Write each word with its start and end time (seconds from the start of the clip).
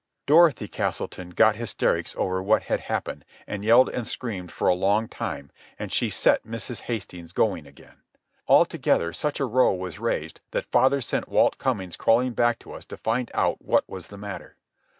Dorothy 0.25 0.67
Castleton 0.67 1.29
got 1.29 1.57
hysterics 1.57 2.15
over 2.17 2.41
what 2.41 2.63
had 2.63 2.79
happened, 2.79 3.23
and 3.45 3.63
yelled 3.63 3.87
and 3.87 4.07
screamed 4.07 4.51
for 4.51 4.67
a 4.67 4.73
long 4.73 5.07
time 5.07 5.51
and 5.77 5.91
she 5.91 6.09
set 6.09 6.43
Mrs. 6.43 6.79
Hastings 6.79 7.33
going 7.33 7.67
again. 7.67 8.01
Altogether 8.47 9.13
such 9.13 9.39
a 9.39 9.45
row 9.45 9.73
was 9.75 9.99
raised 9.99 10.41
that 10.53 10.65
father 10.71 11.01
sent 11.01 11.29
Watt 11.29 11.59
Cummings 11.59 11.97
crawling 11.97 12.33
back 12.33 12.57
to 12.61 12.73
us 12.73 12.85
to 12.85 12.97
find 12.97 13.29
out 13.35 13.61
what 13.61 13.87
was 13.87 14.07
the 14.07 14.17
matter. 14.17 14.57